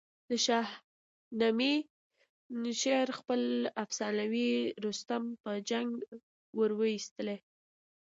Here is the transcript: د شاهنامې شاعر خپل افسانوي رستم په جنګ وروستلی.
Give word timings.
د 0.29 0.31
شاهنامې 0.45 1.73
شاعر 2.81 3.09
خپل 3.19 3.41
افسانوي 3.83 4.51
رستم 4.85 5.23
په 5.43 5.51
جنګ 5.69 5.89
وروستلی. 6.59 7.37